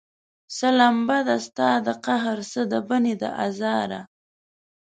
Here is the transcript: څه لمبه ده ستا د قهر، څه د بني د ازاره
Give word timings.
څه 0.55 0.67
لمبه 0.79 1.17
ده 1.27 1.37
ستا 1.47 1.69
د 1.85 1.87
قهر، 2.05 2.37
څه 2.51 2.61
د 2.71 2.73
بني 2.87 3.13
د 3.21 3.23
ازاره 3.45 4.01